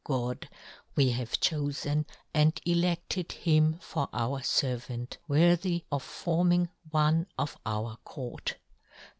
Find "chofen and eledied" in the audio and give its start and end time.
1.39-3.31